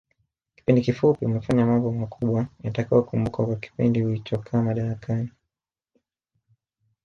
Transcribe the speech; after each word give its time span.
Kipindi 0.57 0.85
kifupi 0.85 1.21
umefanya 1.25 1.65
mambo 1.69 1.87
makubwa 2.01 2.41
yatakayokumbukwa 2.65 3.45
kwa 3.45 3.55
kipindi 3.61 4.03
ulichokaa 4.05 4.61
madarakani 4.61 5.31